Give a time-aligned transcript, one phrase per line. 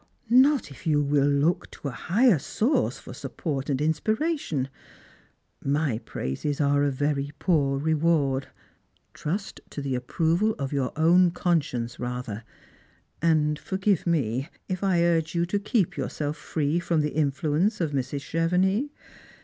[0.31, 4.67] "Not if you will iook to a higher source for support and inspira tion.
[5.63, 8.47] My praises are a very poor reward.
[9.13, 12.43] Trust to the approval of your own conscience rather;
[13.21, 17.91] and forgive me if I urge you to keep yourself free from the influence of
[17.91, 18.21] Mrs.
[18.23, 18.89] ChevenLx.